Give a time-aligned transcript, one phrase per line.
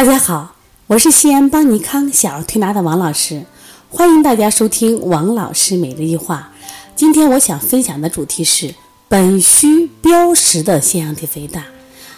[0.00, 0.54] 大家好，
[0.86, 3.44] 我是西安邦尼康小儿推拿的王老师，
[3.90, 6.52] 欢迎大家收听王老师每日一话。
[6.96, 8.74] 今天我想分享的主题是
[9.08, 11.66] 本虚标实的腺样体肥大。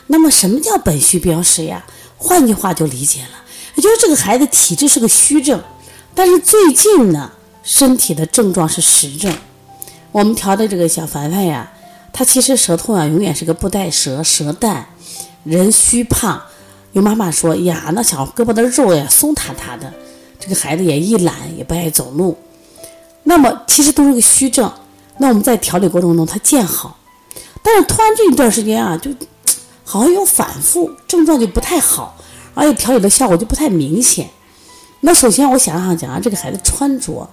[0.06, 1.84] 那么什么叫本虚标实呀？
[2.16, 3.42] 换句话就理解了，
[3.74, 5.60] 也就是这个孩子体质是个虚症，
[6.14, 7.32] 但是最近呢，
[7.64, 9.36] 身体的症状是实症。
[10.12, 11.72] 我们调的这个小凡凡呀，
[12.12, 14.86] 他其实舌头啊永远是个不带舌，舌淡，
[15.42, 16.40] 人虚胖。
[16.92, 19.92] 有妈妈说呀，那小胳膊的肉呀松塌塌的，
[20.38, 22.36] 这个孩子也一懒，也不爱走路。
[23.24, 24.70] 那么其实都是个虚症。
[25.18, 26.96] 那我们在调理过程中，他见好，
[27.62, 29.10] 但是突然这一段时间啊，就
[29.84, 32.16] 好像有反复，症状就不太好，
[32.54, 34.28] 而且调理的效果就不太明显。
[35.00, 37.28] 那首先我想想讲啊，这个孩子穿着，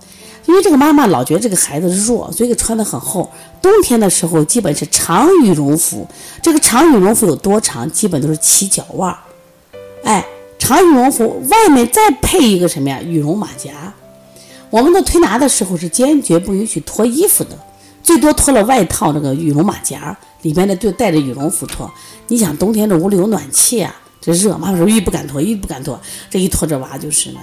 [0.46, 3.30] 因为这个妈妈老觉得这个孩子弱，所以穿的很厚。
[3.62, 6.08] 冬天的时候基本是长羽绒服，
[6.42, 7.90] 这个长羽绒服有多长？
[7.92, 9.18] 基本都是齐脚腕儿。
[10.04, 10.26] 哎，
[10.58, 13.02] 长羽绒服外面再配一个什么呀？
[13.02, 13.94] 羽绒马甲。
[14.70, 17.58] 我们的推拿的时候是坚决不允许脱衣服的，
[18.04, 21.92] 最多脱了外套这个羽绒马甲，里边的就带着羽绒服脱。
[22.28, 27.40] 你想冬天这屋里有暖气啊，这热，妈妈说一不敢脱，一不敢脱，这一脱这娃就是呢，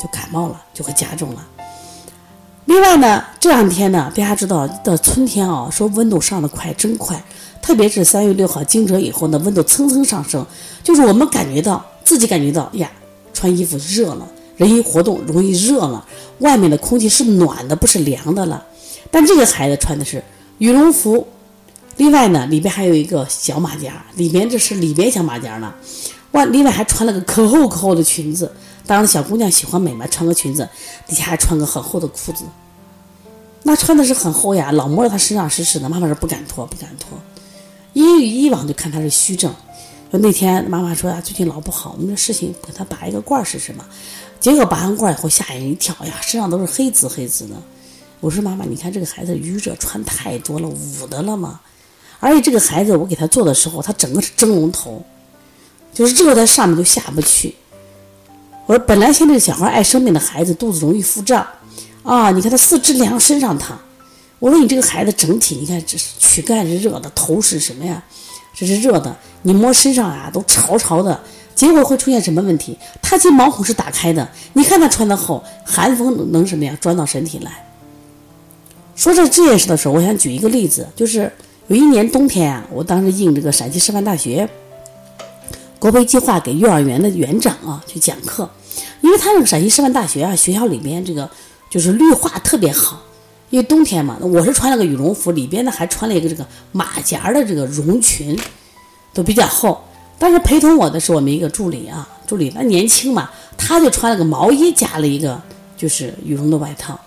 [0.00, 1.44] 就感冒了，就会加重了。
[2.66, 7.20] 另外呢，这两天呢，大家知道到春天啊，说温度上的快，真快，
[7.60, 10.46] 特别是三月六号惊蛰以后呢，温度蹭蹭上升，
[10.84, 11.84] 就是我们感觉到。
[12.08, 12.90] 自己感觉到呀，
[13.34, 18.64] 穿衣服热了，人一活动容易热了，外面的空气是暖的，不是凉的了。
[19.10, 20.24] 但这个孩子穿的是
[20.56, 21.28] 羽绒服，
[21.98, 25.74] 另外呢，里边还有一个小马甲，里边这是里边小马甲呢，
[26.30, 28.50] 外另外还穿了个可厚可厚的裙子。
[28.86, 30.66] 当然，小姑娘喜欢美嘛，穿个裙子，
[31.06, 32.42] 底下还穿个很厚的裤子，
[33.64, 35.86] 那穿的是很厚呀，老摸着她身上湿湿的。
[35.90, 37.18] 妈妈说不敢脱，不敢脱，
[37.92, 39.54] 因为以往就看他是虚症。
[40.10, 43.84] 说那天妈妈说呀，最近老不好，我们这事情给他拔一个罐试试嘛。
[44.40, 47.54] 结果拔完罐以后吓人一跳呀，身上都是黑紫黑紫的。
[48.20, 51.60] 我说妈妈，你看这个孩子淤热穿太多了，捂的了吗？
[52.20, 55.04] 而且这个孩子我给他做的时候，他整个是蒸笼头，
[55.92, 57.54] 就是热在上面都下不去。
[58.64, 61.46] 我说本来现在小孩爱生病的孩子肚子容易腹胀
[62.02, 63.78] 啊，你看他四肢凉，身上烫。
[64.38, 68.02] 我说你这个孩子整体，你看这是躯干是热的，头是什么呀？
[68.58, 71.20] 这是热的，你摸身上啊都潮潮的，
[71.54, 72.76] 结果会出现什么问题？
[73.00, 76.76] 他这毛孔是打开的，你看他穿的厚，寒风能什么呀？
[76.80, 77.64] 钻到身体来。
[78.96, 81.32] 说这这件事的时候，我想举一个例子，就是
[81.68, 84.48] 有一年冬天啊，我当时应这个陕西师范大学
[85.78, 88.50] 国培计划给幼儿园的园长啊去讲课，
[89.02, 91.30] 因为他这个陕西师范大学啊，学校里面这个
[91.70, 93.00] 就是绿化特别好。
[93.50, 98.38] 因为冬天嘛，我是穿了个羽绒服，里边呢还穿了一个这个马甲的这个绒裙，
[99.14, 99.82] 都比较厚。
[100.18, 105.40] 但是陪同我的是我们一个助理啊，助理他年轻嘛，他就穿了个毛衣，加了一个
[105.76, 106.98] 就是羽绒的外套。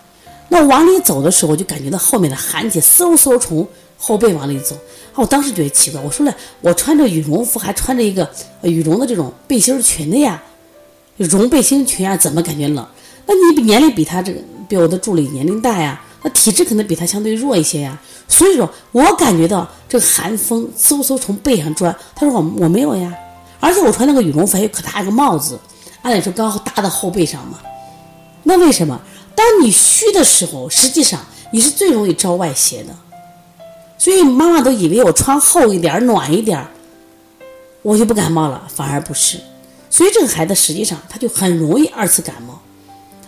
[0.49, 4.75] 那往里走的时候，我就感觉到后面的寒气嗖嗖从后背往里走。
[5.13, 8.27] 啊，我当时觉得奇怪，我说了，我穿着羽绒服，还穿着一个
[8.63, 10.41] 羽绒的这种背心裙的呀，
[11.17, 12.85] 绒背心裙啊，怎么感觉冷？
[13.25, 16.01] 那你年龄比他这个比我的助理年龄大呀？
[16.41, 17.95] 体质可能比他相对弱一些呀，
[18.27, 21.95] 所以说我感觉到这个寒风嗖嗖从背上钻。
[22.15, 23.13] 他说我我没有呀，
[23.59, 25.59] 而且我穿那个羽绒服还有可大一个帽子，
[26.01, 27.59] 按理说刚好搭到后背上嘛。
[28.41, 28.99] 那为什么？
[29.35, 31.19] 当你虚的时候，实际上
[31.51, 32.95] 你是最容易招外邪的。
[33.99, 36.65] 所以妈妈都以为我穿厚一点、暖一点，
[37.83, 39.37] 我就不感冒了，反而不是。
[39.91, 42.59] 所以这个孩子实际上他就很容易二次感冒，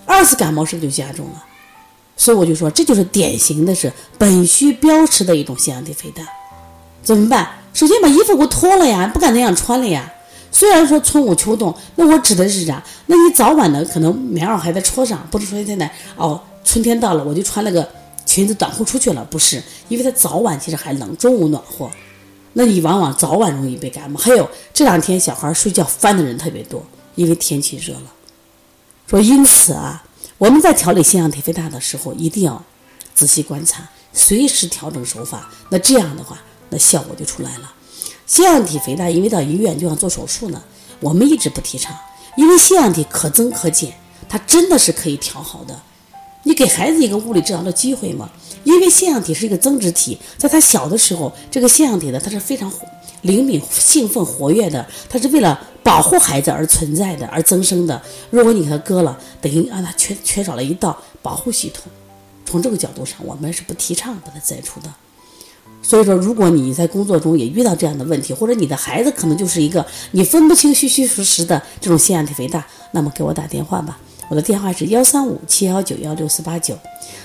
[0.04, 1.44] 二次感冒是不是就加重了？
[2.16, 6.24] 所以我就说，这就是典型的是本虚标实的一种腺样体肥大，
[7.02, 7.50] 怎么办？
[7.74, 10.14] 首先把衣服给我脱了呀，不敢那样穿了呀。
[10.52, 12.82] 虽然说春捂秋冻，那我指的是啥？
[13.08, 17.90] 那你早晚的可能棉袄还在戳上，不是说现在哦，春天到了我就穿了个
[18.28, 21.90] 裙子短裤出去了，不是，因为它早晚其实还冷，中午暖和，
[22.54, 24.20] 那你往往早晚容易被感冒。
[24.20, 26.86] 还有这两天小孩睡觉翻的人特别多，
[27.16, 28.14] 因为天气热了。
[29.08, 30.04] 说因此啊。
[30.38, 32.62] 我们在调理腺样体肥大的时候，一定要
[33.14, 35.50] 仔细观察，随时调整手法。
[35.70, 37.74] 那这样的话，那效果就出来了。
[38.26, 40.62] 腺样体肥大，因为到医院就像做手术呢，
[41.00, 41.96] 我们一直不提倡，
[42.36, 43.94] 因为腺样体可增可减，
[44.28, 45.80] 它真的是可以调好的。
[46.44, 48.30] 你给孩子一个物理治疗的机会嘛？
[48.66, 52.70] 因为腺样体是一个增殖体，在他小的时候，这个腺样体呢，它是非常
[53.24, 55.60] 灵敏、兴奋、活跃的，它是为了。
[55.84, 58.02] 保护孩子而存在的，而增生的。
[58.30, 61.92] 如果你给他割了，等于让他缺缺少了一道保护系统。
[62.46, 64.90] 从这个角度上，我们是不提倡把它摘除的。
[65.82, 74.00] 所以说，如果你在工作中也遇到这样的问题，或者你的孩子可能就是一个你分不清虚虚实实的这种腺样体肥大，那么给我打电话吧，
[74.30, 76.78] 我的电话是幺三五七幺九幺六四八九。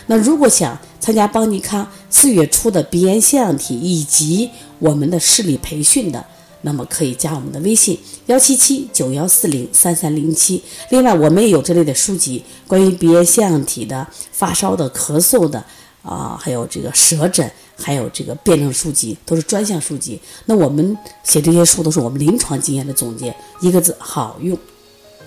[0.06, 6.24] 那如果想参加邦尼康四月初的鼻炎腺样体以及我们的视力培训的，
[6.62, 10.62] 那么可以加我们的微信幺七七九幺四零三三零七。
[10.90, 15.64] 另外，我们也有这类的书籍，关于鼻炎腺样体的、发烧的、咳嗽的。
[16.00, 20.18] 啊，还有这个舌诊，还有这个辩证书籍，都是专项书籍。
[20.46, 24.56] 那我们写这些书都是我们临床经验的总结，一个字好用。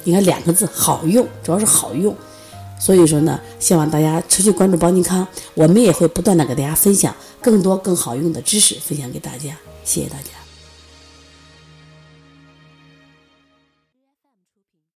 [0.04, 2.16] 你看两个字好用，主要是好用。
[2.80, 9.56] 所以说呢，希望大家持续关注邦尼康，我们也会不断的给大家分享更多更好用的知识，分享给大家。
[9.84, 10.41] 谢谢大家。